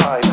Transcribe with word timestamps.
Material 0.00 0.31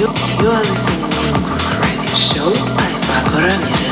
You 0.00 0.06
are 0.06 0.60
listening 0.60 1.10
to 1.10 1.40
Rock 1.42 1.80
Radio 1.82 2.14
Show 2.14 2.50
by 2.74 2.90
Pako 3.04 3.36
Ramirez. 3.36 3.89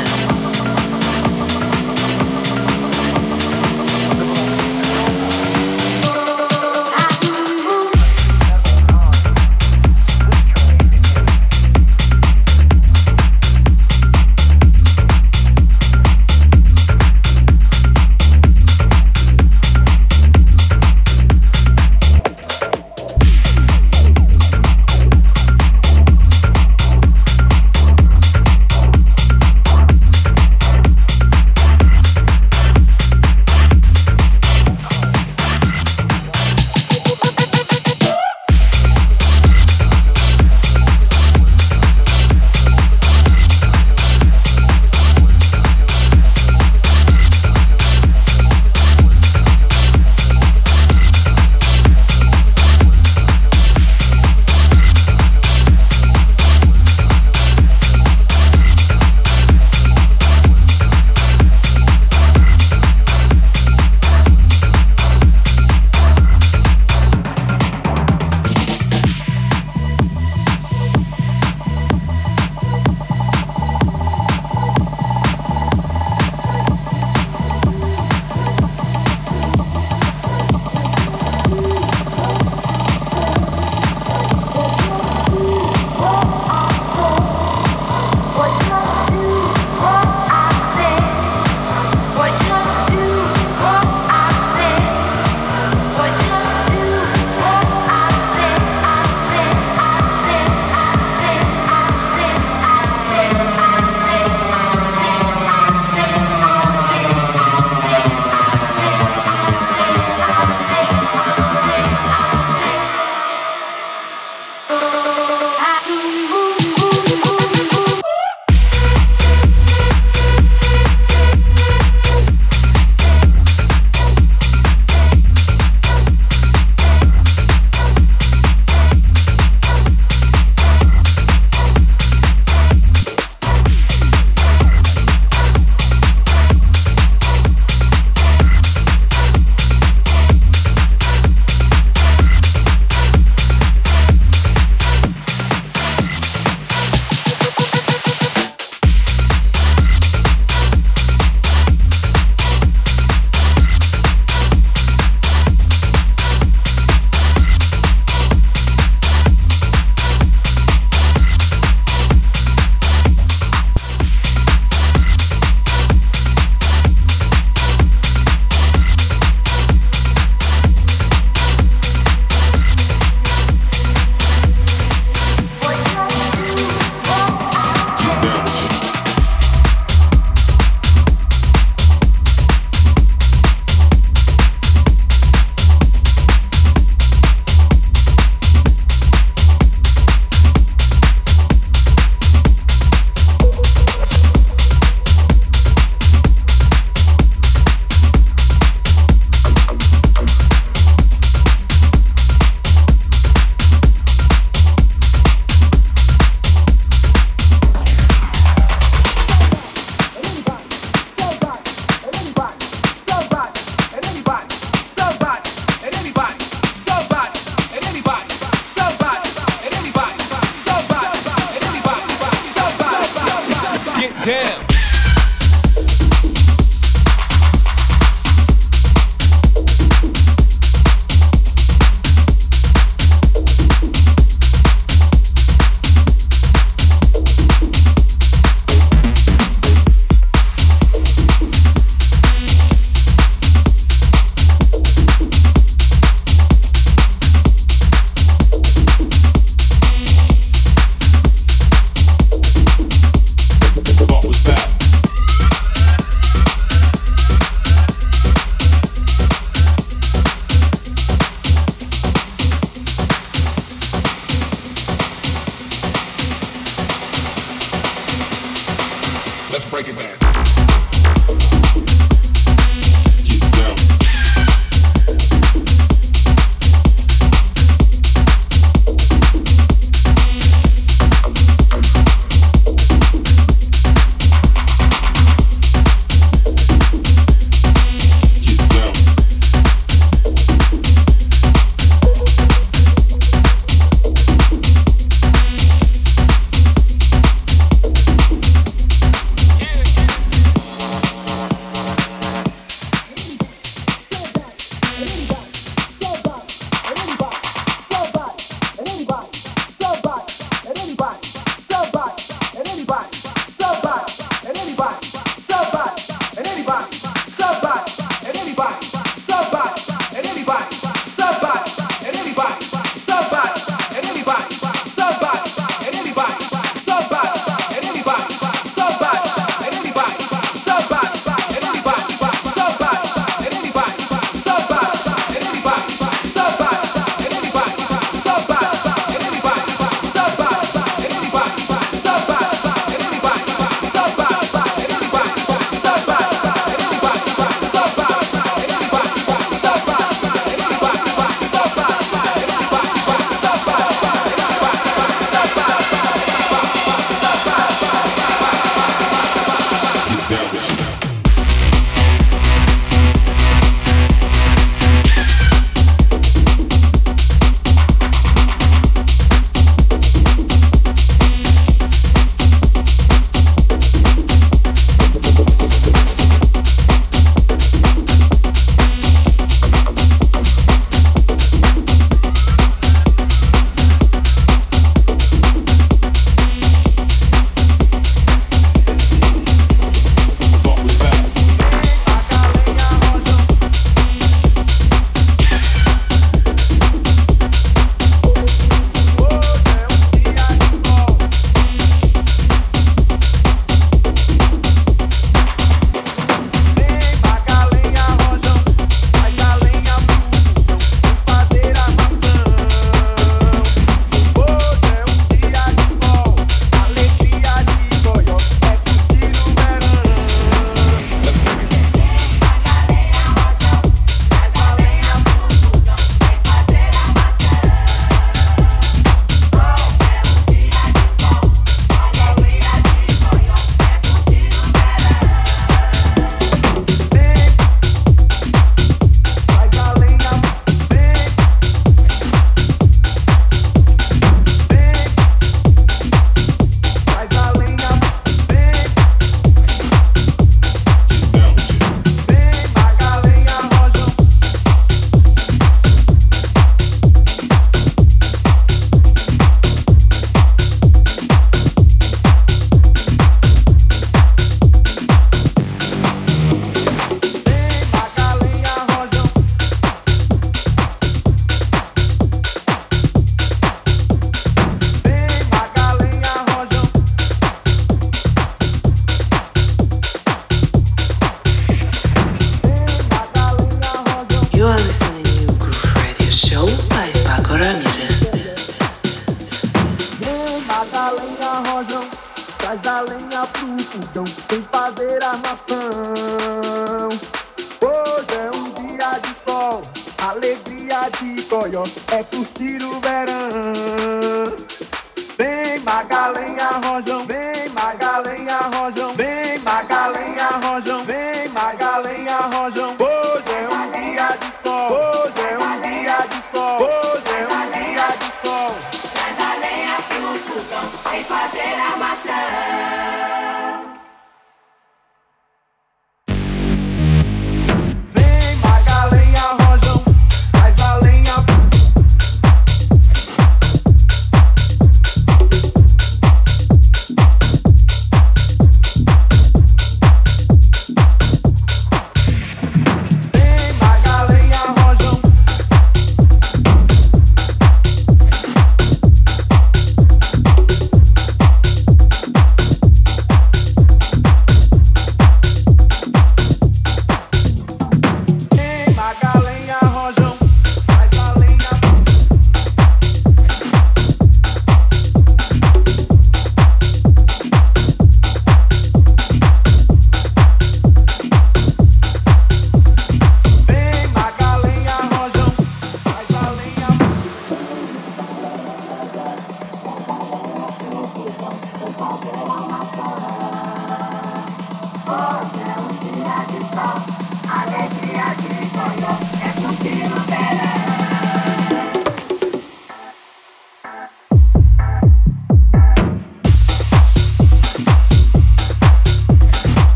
Damn. 224.28 224.67